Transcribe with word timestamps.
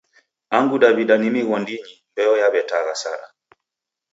Angu 0.57 0.75
Daw'ida 0.81 1.15
ni 1.17 1.29
mighondinyi 1.33 1.93
mbeo 2.11 2.33
yaw'etagha 2.41 2.95
sana. 3.03 3.27